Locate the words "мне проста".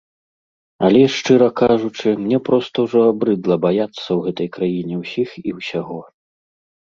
2.23-2.75